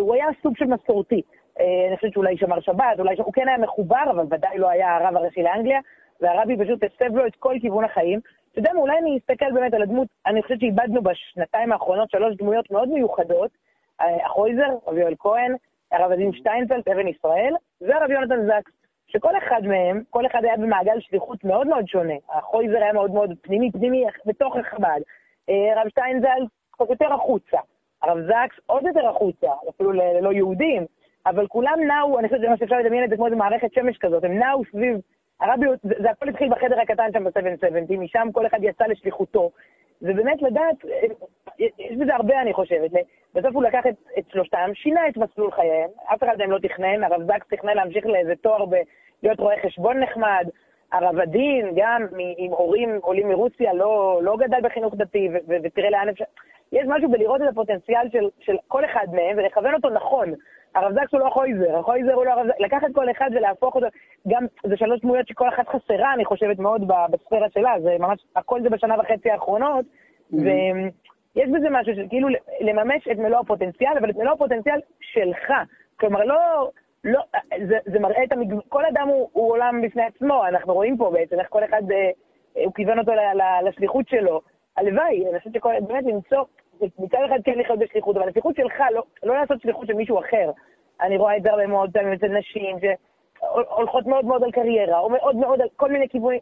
הוא 0.00 0.14
היה 0.14 0.26
סוג 0.42 0.56
של 0.56 0.64
מסורתי. 0.64 1.22
אה, 1.60 1.64
אני 1.88 1.96
חושבת 1.96 2.12
שאולי 2.12 2.36
שמר 2.36 2.60
שבת, 2.60 2.98
אולי 2.98 3.14
הוא 3.18 3.32
כן 3.32 3.48
היה 3.48 3.58
מחובר, 3.58 4.04
אבל 4.10 4.24
ודאי 4.30 4.58
לא 4.58 4.68
היה 4.68 4.96
הרב 4.96 5.16
הראשי 5.16 5.42
לאנגליה, 5.42 5.80
והרבי 6.20 6.56
פשוט 6.64 6.80
הסב 6.84 7.16
לו 7.16 7.26
את 7.26 7.36
כל 7.38 7.54
כיוון 7.60 7.84
החיים. 7.84 8.20
אתה 8.52 8.58
יודע 8.58 8.72
מה, 8.72 8.80
אולי 8.80 8.98
אני 8.98 9.18
אסתכל 9.18 9.52
באמת 9.52 9.74
על 9.74 9.82
הדמות, 9.82 10.08
אני 10.26 10.42
חושבת 10.42 10.60
שאיבדנו 10.60 11.02
בשנתיים 11.02 11.72
האחרונות 11.72 12.10
שלוש 12.10 12.36
דמויות 12.36 12.70
מאוד 12.70 12.88
מיוחדות, 12.88 13.50
אה, 14.00 14.26
החויזר, 14.26 14.70
רבי 14.86 15.00
יואל 15.00 15.14
כהן, 15.18 15.56
הרב 15.92 16.12
עדין 16.12 16.32
שטיינפלד, 16.32 16.88
אבן 16.88 17.08
ישראל, 17.08 17.54
והרב 17.88 18.10
יונתן 18.10 18.46
זקס. 18.46 18.72
שכל 19.06 19.38
אחד 19.38 19.62
מהם, 19.64 20.02
כל 20.10 20.26
אחד 20.26 20.44
היה 20.44 20.56
במעגל 20.56 21.00
שליחות 21.00 21.44
מאוד 21.44 21.66
מאוד 21.66 21.88
שונה. 21.88 22.14
החויזר 22.28 22.76
היה 22.76 22.92
מאוד 22.92 23.10
מאוד 23.10 23.30
פנימי, 23.42 23.72
פנימי 23.72 24.04
בתוך 24.26 24.56
החב"ד. 24.56 25.00
אה, 25.48 25.82
רב 25.82 25.88
שטיינזל 25.88 26.42
קצת 26.70 26.90
יותר 26.90 27.12
החוצה. 27.12 27.58
הרב 28.02 28.18
זקס 28.20 28.60
עוד 28.66 28.82
יותר 28.86 29.08
החוצה, 29.08 29.48
אפילו 29.68 29.92
ללא 29.92 30.32
יהודים. 30.32 30.86
אבל 31.26 31.46
כולם 31.46 31.78
נעו, 31.86 32.18
אני 32.18 32.28
חושבת 32.28 32.40
שזה 32.40 32.48
מה 32.48 32.56
שאפשר 32.56 32.78
לדמיין 32.78 33.04
את 33.04 33.10
זה 33.10 33.16
כמו 33.16 33.26
איזה 33.26 33.36
מערכת 33.36 33.72
שמש 33.72 33.98
כזאת, 33.98 34.24
הם 34.24 34.38
נעו 34.38 34.62
סביב 34.70 34.96
הרבי, 35.40 35.66
זה, 35.82 35.94
זה 36.02 36.10
הכל 36.10 36.28
התחיל 36.28 36.48
בחדר 36.48 36.80
הקטן 36.80 37.12
שם 37.12 37.24
ב-770, 37.24 37.98
משם 37.98 38.28
כל 38.32 38.46
אחד 38.46 38.58
יצא 38.62 38.84
לשליחותו. 38.84 39.50
ובאמת 40.02 40.42
לדעת, 40.42 40.76
יש 41.58 41.96
בזה 42.00 42.14
הרבה 42.14 42.40
אני 42.40 42.52
חושבת. 42.52 42.90
בסוף 43.34 43.54
הוא 43.54 43.62
לקח 43.62 43.86
את, 43.88 43.94
את 44.18 44.24
שלושתם, 44.32 44.70
שינה 44.74 45.08
את 45.08 45.16
מסלול 45.16 45.50
חייהם, 45.50 45.90
אף 46.14 46.22
אחד 46.22 46.38
מהם 46.38 46.50
לא 46.50 46.58
תכנן, 46.58 47.04
הרב 47.04 47.22
זקס 47.22 47.48
תכנן 47.48 47.74
להמשיך 47.74 48.06
לאיזה 48.06 48.32
תואר 48.36 48.64
בלהיות 48.64 49.40
רואה 49.40 49.54
חשבון 49.62 50.00
נחמד, 50.00 50.48
הרב 50.92 51.18
הדין, 51.18 51.72
גם 51.76 52.06
עם 52.36 52.50
הורים 52.50 52.98
עולים 53.02 53.28
מרוסיה, 53.28 53.74
לא, 53.74 54.20
לא 54.22 54.36
גדל 54.36 54.60
בחינוך 54.62 54.94
דתי, 54.94 55.28
ותראה 55.48 55.90
לאן 55.90 56.08
אפשר... 56.08 56.24
יש 56.72 56.84
משהו 56.86 57.10
בלראות 57.10 57.42
את 57.42 57.46
הפוטנציאל 57.48 58.08
של, 58.12 58.28
של 58.40 58.56
כל 58.68 58.84
אחד 58.84 59.06
מהם 59.12 59.38
ולכוון 59.38 59.74
אותו 59.74 59.90
נכון. 59.90 60.34
הרב 60.74 60.92
זקס 60.92 61.12
הוא 61.12 61.20
לא 61.20 61.30
חויזר, 61.30 61.78
החויזר 61.78 62.12
הוא 62.12 62.24
לא 62.24 62.30
הרב 62.30 62.46
זקס, 62.46 62.60
לקחת 62.60 62.88
כל 62.94 63.10
אחד 63.10 63.30
ולהפוך 63.34 63.74
אותו, 63.74 63.86
גם, 64.28 64.46
זה 64.66 64.76
שלוש 64.76 65.00
דמויות 65.00 65.28
שכל 65.28 65.48
אחת 65.48 65.68
חסרה, 65.68 66.14
אני 66.14 66.24
חושבת 66.24 66.58
מאוד 66.58 66.88
בספירה 67.10 67.46
שלה, 67.54 67.74
זה 67.82 67.96
ממש, 67.98 68.24
הכל 68.36 68.62
זה 68.62 68.70
בשנה 68.70 68.94
וחצי 69.00 69.30
האחרונות, 69.30 69.84
mm-hmm. 69.84 70.36
ויש 71.34 71.50
בזה 71.50 71.70
משהו 71.70 71.94
של 71.94 72.06
כאילו 72.08 72.28
לממש 72.60 73.08
את 73.12 73.18
מלוא 73.18 73.40
הפוטנציאל, 73.40 73.98
אבל 74.00 74.10
את 74.10 74.16
מלוא 74.16 74.32
הפוטנציאל 74.32 74.80
שלך. 75.00 75.52
כלומר, 76.00 76.24
לא, 76.24 76.70
לא, 77.04 77.22
זה, 77.68 77.78
זה 77.84 77.98
מראה 77.98 78.24
את 78.24 78.32
המגוון, 78.32 78.60
כל 78.68 78.84
אדם 78.86 79.08
הוא, 79.08 79.28
הוא 79.32 79.50
עולם 79.50 79.82
בפני 79.82 80.02
עצמו, 80.02 80.46
אנחנו 80.46 80.74
רואים 80.74 80.96
פה 80.96 81.10
בעצם 81.10 81.40
איך 81.40 81.48
כל 81.50 81.64
אחד, 81.64 81.82
אה, 81.90 82.10
הוא 82.64 82.74
כיוון 82.74 82.98
אותו 82.98 83.12
ל, 83.12 83.18
ל, 83.18 83.68
לשליחות 83.68 84.08
שלו. 84.08 84.40
הלוואי, 84.76 85.24
אני 85.30 85.38
חושבת 85.38 85.54
שכל, 85.54 85.72
באמת 85.88 86.04
למצוא 86.04 86.44
מצד 86.98 87.18
אחד 87.26 87.38
כן 87.44 87.58
לחיות 87.58 87.78
בשליחות, 87.78 88.16
אבל 88.16 88.28
השליחות 88.28 88.56
שלך, 88.56 88.74
לא, 88.94 89.02
לא 89.22 89.34
לעשות 89.34 89.60
שליחות 89.60 89.86
של 89.86 89.92
מישהו 89.92 90.20
אחר. 90.20 90.50
אני 91.00 91.16
רואה 91.16 91.36
את 91.36 91.42
זה 91.42 91.50
הרבה 91.50 91.66
מאוד 91.66 91.90
פעמים 91.92 92.12
אצל 92.12 92.28
נשים, 92.28 92.76
שהולכות 92.80 94.06
מאוד 94.06 94.24
מאוד 94.24 94.44
על 94.44 94.50
קריירה, 94.50 94.98
או 94.98 95.10
מאוד 95.10 95.36
מאוד 95.36 95.60
על 95.60 95.68
כל 95.76 95.90
מיני 95.90 96.08
כיוונים, 96.08 96.40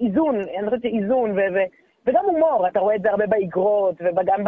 איזון, 0.00 0.36
אני 0.58 0.66
חושבת 0.66 0.82
שאיזון, 0.82 1.30
ו, 1.30 1.40
ו, 1.54 1.58
וגם 2.06 2.24
הומור, 2.24 2.68
אתה 2.68 2.80
רואה 2.80 2.94
את 2.94 3.02
זה 3.02 3.10
הרבה 3.10 3.26
באגרות, 3.26 3.94
וגם 4.00 4.44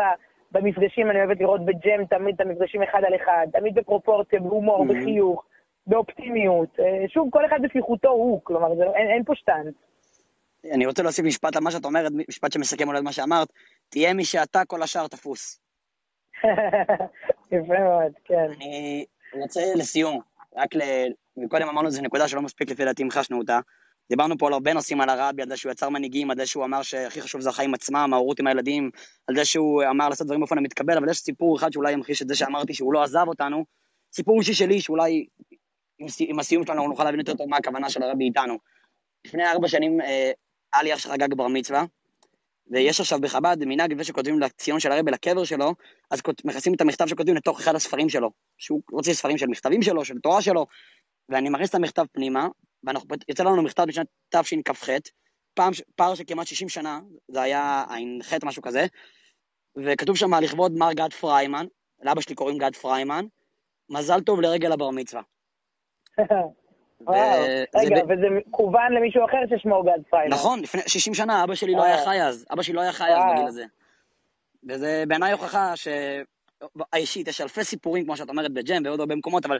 במפגשים, 0.52 1.11
אני 1.11 1.19
אוהבת 1.19 1.40
לראות 1.40 1.64
בג'ם 1.64 2.04
תמיד 2.04 2.35
את 2.35 2.40
המפגשים 2.40 2.83
אחד 2.83 3.00
על 3.07 3.14
אחד, 3.16 3.47
תמיד 3.52 3.75
בפרופורציה, 3.75 4.40
בהומור, 4.40 4.85
mm-hmm. 4.85 5.02
בחיוך, 5.02 5.45
באופטימיות. 5.87 6.81
אה, 6.81 7.04
שוב, 7.09 7.28
כל 7.31 7.47
אחד 7.47 7.59
בשליחותו 7.62 8.09
הוא, 8.09 8.40
כלומר, 8.45 8.75
זה, 8.75 8.85
לא, 8.85 8.95
אין, 8.95 9.11
אין 9.11 9.25
פה 9.25 9.35
שטאנץ. 9.35 9.75
אני 10.75 10.87
רוצה 10.87 11.02
להוסיף 11.02 11.25
משפט 11.25 11.57
על 11.57 11.62
מה 11.62 11.71
שאת 11.71 11.85
אומרת, 11.85 12.12
משפט 12.28 12.52
שמסכם 12.52 12.88
אולי 12.88 12.99
את 12.99 13.04
מה 13.04 13.12
שאמרת, 13.12 13.49
תהיה 13.92 14.14
מי 14.14 14.25
שאתה, 14.25 14.64
כל 14.64 14.82
השאר 14.82 15.06
תפוס. 15.06 15.61
יפה 17.52 17.78
מאוד, 17.78 18.12
כן. 18.25 18.46
אני 18.56 19.06
רוצה 19.42 19.61
לסיום, 19.76 20.20
רק 20.56 20.75
ל... 20.75 20.82
קודם 21.49 21.68
אמרנו 21.68 21.90
שזו 21.90 22.02
נקודה 22.02 22.28
שלא 22.28 22.42
מספיק 22.42 22.70
לפי 22.70 22.84
דעתי 22.84 23.02
המחשנו 23.02 23.38
אותה. 23.38 23.61
דיברנו 24.11 24.38
פה 24.38 24.46
על 24.46 24.52
הרבה 24.52 24.72
נושאים 24.72 25.00
על 25.00 25.08
הרבי, 25.08 25.42
על 25.42 25.49
זה 25.49 25.56
שהוא 25.56 25.72
יצר 25.72 25.88
מנהיגים, 25.88 26.30
על 26.30 26.37
זה 26.37 26.46
שהוא 26.46 26.64
אמר 26.64 26.82
שהכי 26.82 27.22
חשוב 27.22 27.40
זה 27.40 27.49
החיים 27.49 27.75
עצמם, 27.75 28.11
ההורות 28.12 28.40
עם 28.40 28.46
הילדים, 28.46 28.90
על 29.26 29.37
זה 29.37 29.44
שהוא 29.44 29.82
אמר 29.90 30.08
לעשות 30.08 30.26
דברים 30.26 30.40
באופן 30.40 30.58
המתקבל, 30.58 30.96
אבל 30.96 31.11
יש 31.11 31.18
סיפור 31.18 31.56
אחד 31.56 31.72
שאולי 31.72 31.92
ימחיש 31.92 32.22
את 32.22 32.28
זה 32.28 32.34
שאמרתי 32.34 32.75
שהוא 32.75 32.92
לא 32.92 33.02
עזב 33.02 33.25
אותנו, 33.28 33.64
סיפור 34.14 34.38
אישי 34.38 34.54
שלי, 34.54 34.80
שאולי 34.80 35.26
עם 36.18 36.38
הסיום 36.38 36.66
שלנו 36.66 36.88
נוכל 36.88 37.04
להבין 37.04 37.20
יותר 37.20 37.34
טוב 37.34 37.49
מה 37.49 37.56
הכוונה 37.56 37.90
של 37.90 38.02
הרבי 38.02 38.25
איתנו. 38.25 38.58
לפני 39.26 39.46
ארבע 39.46 39.68
שנים 39.68 40.00
אה, 40.00 40.30
היה 40.72 40.82
לי 40.82 40.94
אח 40.94 40.99
שחגג 40.99 41.34
בר 41.34 41.49
מצווה, 41.49 41.84
ויש 42.71 43.00
עכשיו 43.00 43.21
בחב"ד 43.21 43.57
מנהג 43.61 43.92
לפני 43.92 44.04
שכותבים 44.04 44.40
לציון 44.40 44.81
של 44.81 44.92
הרבי 44.92 45.11
לקבר 45.11 45.45
שלו, 45.45 45.75
אז 46.11 46.21
מכניסים 46.45 46.75
את 46.75 46.81
המכתב 46.81 47.07
שכותבים 47.07 47.37
לתוך 47.37 47.61
אחד 47.61 47.75
הספרים 47.75 48.09
שלו. 48.09 48.31
שהוא 48.59 48.83
רוצה 48.92 49.14
ספרים 49.14 49.38
של 49.38 49.47
מכתבים 49.47 49.83
שלו, 49.83 50.04
של 50.04 50.19
תורה 50.19 50.42
שלו, 50.42 50.66
ואני 51.28 51.50
מכניס 51.50 51.71
את 51.71 51.75
המכתב 51.75 52.04
פנימה, 52.12 52.49
ויוצא 53.28 53.45
לנו 53.45 53.62
מכתב 53.62 53.85
בשנת 53.88 54.07
תשכ"ח, 54.28 54.88
פעם, 55.54 55.73
פער 55.97 56.14
של 56.14 56.25
כמעט 56.26 56.47
60 56.47 56.69
שנה, 56.69 57.00
זה 57.28 57.42
היה 57.42 57.85
ע"ח 57.88 58.33
משהו 58.45 58.62
כזה, 58.62 58.87
וכתוב 59.76 60.16
שם 60.16 60.35
לכבוד 60.35 60.73
מר 60.73 60.92
גד 60.92 61.12
פריימן, 61.12 61.66
לאבא 62.02 62.21
שלי 62.21 62.35
קוראים 62.35 62.59
גד 62.59 62.76
פריימן, 62.76 63.25
מזל 63.90 64.21
טוב 64.21 64.40
לרגל 64.40 64.73
הבר 64.73 64.90
מצווה. 64.90 65.23
רגע, 67.75 68.02
וזה 68.04 68.26
מכוון 68.30 68.92
למישהו 68.92 69.25
אחר 69.25 69.56
ששמו 69.56 69.82
גד 69.82 70.02
פריילר. 70.11 70.35
נכון, 70.35 70.61
לפני 70.61 70.80
60 70.87 71.14
שנה 71.14 71.44
אבא 71.44 71.54
שלי 71.54 71.73
לא 71.73 71.85
היה 71.85 72.04
חי 72.04 72.23
אז, 72.23 72.47
אבא 72.52 72.62
שלי 72.62 72.75
לא 72.75 72.80
היה 72.80 72.92
חי 72.92 73.09
אז 73.09 73.23
בגיל 73.32 73.47
הזה. 73.47 73.64
וזה 74.68 75.04
בעיניי 75.09 75.32
הוכחה 75.32 75.73
שהאישית, 75.76 77.28
יש 77.28 77.40
אלפי 77.40 77.64
סיפורים, 77.64 78.04
כמו 78.04 78.16
שאת 78.16 78.28
אומרת, 78.28 78.52
ב 78.52 78.60
JEM 78.60 78.82
ועוד 78.85 79.00
הרבה 79.00 79.14
מקומות, 79.16 79.47
אבל 79.47 79.59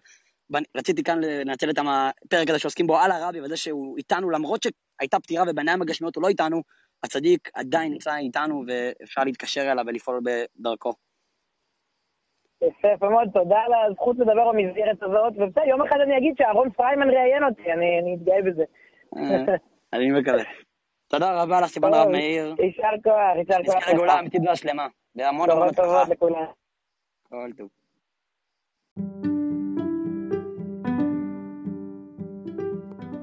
רציתי 0.77 1.03
כאן 1.03 1.21
לנצל 1.21 1.71
את 1.71 1.79
הפרק 1.79 2.51
הזה 2.51 2.59
שעוסקים 2.59 2.87
בו 2.87 2.99
על 2.99 3.13
הרבי, 3.13 3.41
וזה 3.41 3.57
שהוא 3.57 3.97
איתנו, 3.99 4.31
למרות 4.31 4.63
שהייתה 4.63 5.21
פטירה 5.21 5.45
ובעיניים 5.49 5.83
הגשמיות 5.83 6.17
הוא 6.17 6.23
לא 6.23 6.29
איתנו, 6.29 6.63
הצדיק 7.05 7.49
עדיין 7.55 7.93
נמצא 7.93 8.17
איתנו 8.17 8.65
ואפשר 8.67 9.25
להתקשר 9.25 9.73
אליו 9.73 9.85
ולפעול 9.87 10.21
בדרכו. 10.25 10.93
יפה, 12.69 12.89
יפה 12.89 13.09
מאוד, 13.09 13.29
תודה 13.33 13.59
על 13.59 13.73
הזכות 13.91 14.19
לדבר 14.19 14.53
במסגרת 14.53 15.03
הזאת, 15.03 15.33
ובסדר, 15.37 15.69
יום 15.69 15.83
אחד 15.83 15.97
אני 16.01 16.19
אגיד 16.19 16.35
שאהרון 16.39 16.71
פריימן 16.71 17.11
ראיין 17.11 17.45
אותי, 17.45 17.73
אני 17.73 18.17
אתגאה 18.17 18.43
בזה. 18.43 18.65
אה, 19.17 19.55
אני 19.93 20.11
מקווה. 20.11 20.43
תודה 21.09 21.43
רבה 21.43 21.61
לך, 21.61 21.67
סיבון 21.67 21.95
רב 21.95 22.09
מאיר. 22.09 22.55
יישר 22.59 22.89
כוח, 23.05 23.37
יישר 23.37 23.65
כוח. 23.65 23.77
נזכה 23.77 23.93
לגאולה 23.93 24.19
אמיתית 24.19 24.43
והשלמה. 24.47 24.87
בהמון 25.15 25.51
המון 25.51 25.69
הצלחה. 25.69 25.89
טובות 25.89 26.09
לכולם. 26.09 26.45
כל 27.29 27.51
טוב. 27.57 27.69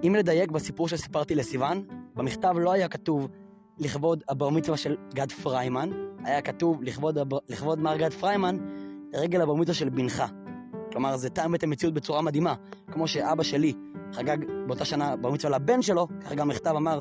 אם 0.03 0.15
לדייק 0.15 0.51
בסיפור 0.51 0.87
שסיפרתי 0.87 1.35
לסיוון, 1.35 1.83
במכתב 2.15 2.53
לא 2.57 2.71
היה 2.71 2.89
כתוב 2.89 3.27
לכבוד 3.79 4.23
הבר 4.29 4.49
מצווה 4.49 4.77
של 4.77 4.97
גד 5.13 5.31
פריימן, 5.31 5.89
היה 6.25 6.41
כתוב 6.41 6.83
לכבוד, 6.83 7.17
הבר... 7.17 7.37
לכבוד 7.49 7.79
מר 7.79 7.97
גד 7.97 8.13
פריימן, 8.13 8.55
לרגל 9.13 9.41
הבר 9.41 9.53
מצווה 9.53 9.75
של 9.75 9.89
בנך. 9.89 10.23
כלומר, 10.91 11.17
זה 11.17 11.29
טעם 11.29 11.55
את 11.55 11.63
המציאות 11.63 11.93
בצורה 11.93 12.21
מדהימה. 12.21 12.55
כמו 12.91 13.07
שאבא 13.07 13.43
שלי 13.43 13.73
חגג 14.13 14.37
באותה 14.67 14.85
שנה 14.85 15.15
בר 15.15 15.31
מצווה 15.31 15.57
לבן 15.57 15.81
שלו, 15.81 16.07
ככה 16.21 16.35
גם 16.35 16.49
המכתב 16.49 16.73
אמר, 16.77 16.99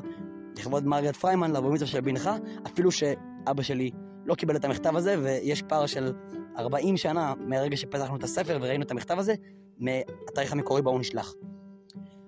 לכבוד 0.57 0.85
מרגרט 0.85 1.15
פריימן 1.15 1.51
לבר 1.51 1.69
מצווה 1.69 1.87
של 1.87 2.01
בנך, 2.01 2.29
אפילו 2.67 2.91
שאבא 2.91 3.61
שלי 3.61 3.91
לא 4.25 4.35
קיבל 4.35 4.55
את 4.55 4.65
המכתב 4.65 4.95
הזה, 4.95 5.15
ויש 5.23 5.61
פער 5.61 5.85
של 5.85 6.13
40 6.57 6.97
שנה 6.97 7.33
מהרגע 7.39 7.77
שפתחנו 7.77 8.15
את 8.15 8.23
הספר 8.23 8.57
וראינו 8.61 8.83
את 8.83 8.91
המכתב 8.91 9.19
הזה, 9.19 9.33
מהתאריך 9.77 10.51
המקורי 10.51 10.81
בו 10.81 10.89
הוא 10.89 10.99
נשלח. 10.99 11.33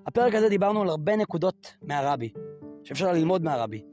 הפרק 0.08 0.36
הזה 0.36 0.50
דיברנו 0.50 0.82
על 0.82 0.90
הרבה 0.90 1.16
נקודות 1.16 1.74
מהרבי, 1.82 2.30
שאפשר 2.84 3.12
ללמוד 3.12 3.44
מהרבי. 3.44 3.84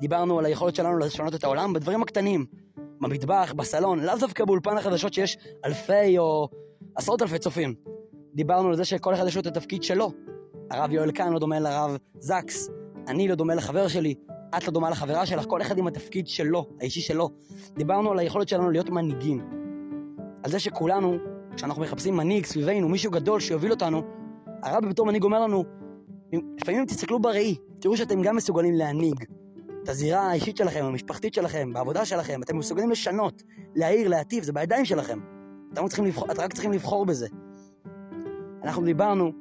דיברנו 0.00 0.38
על 0.38 0.44
היכולת 0.44 0.74
שלנו 0.74 0.98
לשנות 0.98 1.34
את 1.34 1.44
העולם 1.44 1.72
בדברים 1.72 2.02
הקטנים, 2.02 2.46
במטבח, 3.04 3.52
בסלון, 3.56 3.98
לאו 4.00 4.14
דווקא 4.20 4.44
באולפן 4.44 4.76
החדשות 4.76 5.14
שיש 5.14 5.38
אלפי 5.64 6.18
או 6.18 6.48
עשרות 6.96 7.22
אלפי 7.22 7.38
צופים. 7.38 7.74
דיברנו 8.34 8.68
על 8.68 8.76
זה 8.76 8.84
שכל 8.84 9.14
אחד 9.14 9.26
יש 9.26 9.34
לו 9.34 9.40
את 9.40 9.46
התפקיד 9.46 9.82
שלו. 9.82 10.12
הרב 10.70 10.92
יואל 10.92 11.12
כאן 11.12 11.32
לא 11.32 11.38
דומה 11.38 11.60
לרב 11.60 11.96
זקס, 12.18 12.70
אני 13.08 13.28
לא 13.28 13.34
דומה 13.34 13.54
לחבר 13.54 13.88
שלי, 13.88 14.14
את 14.56 14.66
לא 14.66 14.72
דומה 14.72 14.90
לחברה 14.90 15.26
שלך, 15.26 15.44
כל 15.48 15.62
אחד 15.62 15.78
עם 15.78 15.86
התפקיד 15.86 16.26
שלו, 16.26 16.66
האישי 16.80 17.00
שלו. 17.00 17.30
דיברנו 17.76 18.12
על 18.12 18.18
היכולת 18.18 18.48
שלנו 18.48 18.70
להיות 18.70 18.90
מנהיגים. 18.90 19.40
על 20.42 20.50
זה 20.50 20.58
שכולנו 20.58 21.16
כשאנחנו 21.56 21.82
מחפשים 21.82 22.16
מנהיג 22.16 22.46
סביבנו, 22.46 22.88
מישהו 22.88 23.10
גדול 23.10 23.40
שיוביל 23.40 23.70
אותנו, 23.70 24.02
הרבי 24.62 24.88
בתור 24.88 25.06
מנהיג 25.06 25.22
אומר 25.22 25.40
לנו, 25.40 25.64
לפעמים 26.60 26.86
תסתכלו 26.86 27.18
בראי, 27.18 27.56
תראו 27.80 27.96
שאתם 27.96 28.22
גם 28.22 28.36
מסוגלים 28.36 28.74
להנהיג. 28.74 29.24
את 29.84 29.88
הזירה 29.88 30.20
האישית 30.20 30.56
שלכם, 30.56 30.84
המשפחתית 30.84 31.34
שלכם, 31.34 31.72
בעבודה 31.72 32.04
שלכם, 32.04 32.42
אתם 32.42 32.58
מסוגלים 32.58 32.90
לשנות, 32.90 33.42
להעיר, 33.74 34.08
להטיב, 34.08 34.44
זה 34.44 34.52
בידיים 34.52 34.84
שלכם. 34.84 35.18
אתם, 35.72 35.82
לא 35.82 35.88
צריכים 35.88 36.04
לבחור, 36.04 36.32
אתם 36.32 36.42
רק 36.42 36.52
צריכים 36.52 36.72
לבחור 36.72 37.06
בזה. 37.06 37.26
אנחנו 38.62 38.84
דיברנו 38.84 39.32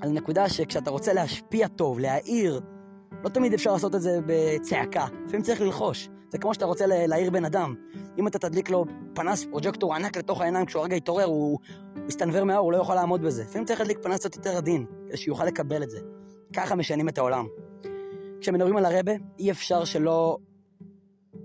על 0.00 0.10
נקודה 0.10 0.48
שכשאתה 0.48 0.90
רוצה 0.90 1.12
להשפיע 1.12 1.68
טוב, 1.68 1.98
להעיר, 1.98 2.60
לא 3.24 3.28
תמיד 3.28 3.54
אפשר 3.54 3.72
לעשות 3.72 3.94
את 3.94 4.00
זה 4.00 4.18
בצעקה, 4.26 5.06
לפעמים 5.26 5.42
צריך 5.42 5.60
ללחוש. 5.60 6.08
זה 6.28 6.38
כמו 6.38 6.54
שאתה 6.54 6.64
רוצה 6.64 6.86
להעיר 6.86 7.30
בן 7.30 7.44
אדם. 7.44 7.74
אם 8.18 8.26
אתה 8.26 8.38
תדליק 8.38 8.70
לו 8.70 8.84
פנס 9.14 9.44
פרוג'קטור 9.44 9.94
ענק 9.94 10.16
לתוך 10.16 10.40
העיניים, 10.40 10.66
כשהוא 10.66 10.84
רגע 10.84 10.96
יתעורר, 10.96 11.24
הוא 11.24 11.58
מסתנוור 11.96 12.44
מהאור, 12.44 12.64
הוא 12.64 12.72
לא 12.72 12.76
יוכל 12.76 12.94
לעמוד 12.94 13.22
בזה. 13.22 13.42
לפעמים 13.42 13.66
צריך 13.66 13.80
להדליק 13.80 13.98
פנס 14.02 14.20
קצת 14.20 14.36
יותר 14.36 14.56
עדין, 14.56 14.86
כדי 15.08 15.16
שיוכל 15.16 15.44
לקבל 15.44 15.82
את 15.82 15.90
זה. 15.90 15.98
ככה 16.56 16.74
משנים 16.74 17.08
את 17.08 17.18
העולם. 17.18 17.46
כשמדברים 18.44 18.76
על 18.76 18.84
הרבה, 18.84 19.12
אי 19.38 19.50
אפשר 19.50 19.84
שלא 19.84 20.38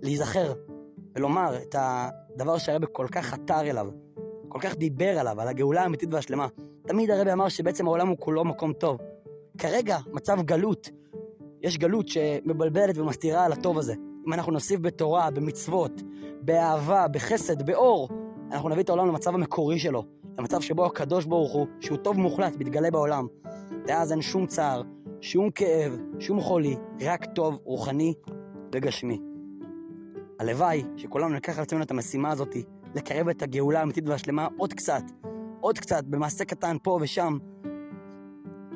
להיזכר 0.02 0.54
ולומר 1.16 1.58
את 1.62 1.76
הדבר 1.80 2.58
שהרבה 2.58 2.88
כל 2.88 3.08
כך 3.12 3.26
חתר 3.26 3.62
אליו, 3.62 3.88
כל 4.50 4.60
כך 4.62 4.76
דיבר 4.76 5.20
עליו, 5.20 5.42
על 5.42 5.48
הגאולה 5.48 5.82
האמיתית 5.82 6.14
והשלמה. 6.14 6.48
תמיד 6.88 7.12
הרבה 7.12 7.34
אמר 7.34 7.50
שבעצם 7.50 7.88
העולם 7.88 8.08
הוא 8.08 8.18
כולו 8.20 8.46
מקום 8.46 8.74
טוב. 8.74 8.98
כרגע, 9.58 9.98
מצב 10.14 10.42
גלות, 10.42 10.90
יש 11.62 11.78
גלות 11.78 12.08
שמבלבלת 12.08 12.98
ומסתירה 12.98 13.46
על 13.46 13.52
הטוב 13.52 13.78
הזה. 13.78 13.94
אם 14.28 14.34
אנחנו 14.34 14.52
נוסיף 14.52 14.80
בתורה, 14.80 15.32
במצוות, 15.32 16.02
באהבה, 16.42 17.08
בחסד, 17.08 17.66
באור, 17.66 18.10
אנחנו 18.52 18.70
נביא 18.70 18.84
את 18.84 18.90
העולם 18.90 19.08
למצב 19.08 19.34
המקורי 19.34 19.80
שלו, 19.80 20.04
למצב 20.38 20.62
שבו 20.62 20.86
הקדוש 20.86 21.26
ברוך 21.26 21.54
הוא, 21.54 21.68
שהוא 21.80 21.98
טוב 21.98 22.18
מוחלט, 22.18 22.56
מתגלה 22.60 22.92
בעולם. 22.92 23.28
ואז 23.88 24.12
אין 24.12 24.22
שום 24.22 24.48
צער, 24.48 24.82
שום 25.22 25.52
כאב, 25.52 25.98
שום 26.20 26.42
חולי, 26.42 26.76
רק 27.02 27.26
טוב, 27.36 27.60
רוחני 27.64 28.14
וגשמי. 28.76 29.22
הלוואי 30.40 30.84
שכולנו 30.98 31.30
ניקח 31.30 31.58
על 31.58 31.64
עצמנו 31.64 31.84
את 31.84 31.92
המשימה 31.92 32.32
הזאת, 32.32 32.56
לקרב 32.96 33.30
את 33.30 33.42
הגאולה 33.42 33.80
האמיתית 33.80 34.08
והשלמה 34.08 34.48
עוד 34.58 34.74
קצת, 34.74 35.04
עוד 35.62 35.80
קצת, 35.80 36.04
במעשה 36.04 36.46
קטן 36.46 36.78
פה 36.84 36.98
ושם, 37.02 37.38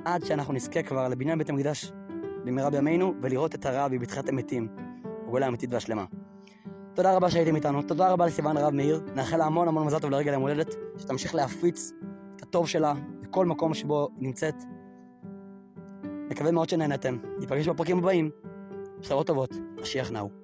עד 0.05 0.25
שאנחנו 0.25 0.53
נזכה 0.53 0.83
כבר 0.83 1.07
לבניין 1.07 1.37
בית 1.37 1.49
המקדש 1.49 1.91
במהרה 2.45 2.69
בימינו, 2.69 3.13
ולראות 3.21 3.55
את 3.55 3.65
הרבי 3.65 3.99
בתחילת 3.99 4.29
המתים, 4.29 4.67
הגאולה 5.23 5.45
האמיתית 5.45 5.73
והשלמה. 5.73 6.05
תודה 6.93 7.15
רבה 7.15 7.29
שהייתם 7.29 7.55
איתנו, 7.55 7.81
תודה 7.81 8.11
רבה 8.11 8.25
לסיוון 8.25 8.57
הרב 8.57 8.73
מאיר, 8.73 9.01
נאחל 9.15 9.37
לה 9.37 9.45
המון 9.45 9.67
המון 9.67 9.85
מזל 9.85 9.99
טוב 9.99 10.11
לרגל 10.11 10.33
יום 10.33 10.41
הולדת, 10.41 10.75
שתמשיך 10.97 11.35
להפיץ 11.35 11.91
את 12.35 12.41
הטוב 12.41 12.67
שלה 12.67 12.93
בכל 13.21 13.45
מקום 13.45 13.73
שבו 13.73 14.09
היא 14.15 14.27
נמצאת. 14.27 14.72
מקווה 16.33 16.51
מאוד 16.51 16.69
שנהנתם, 16.69 17.17
ניפגש 17.39 17.67
בפרקים 17.67 17.97
הבאים, 17.97 18.29
בשורות 18.99 19.27
טובות, 19.27 19.51
משיח 19.81 20.11
נאו. 20.11 20.42